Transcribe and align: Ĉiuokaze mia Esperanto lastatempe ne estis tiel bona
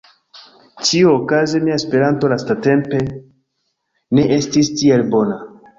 Ĉiuokaze 0.87 1.61
mia 1.67 1.77
Esperanto 1.81 2.33
lastatempe 2.33 3.05
ne 4.11 4.29
estis 4.41 4.77
tiel 4.83 5.11
bona 5.17 5.43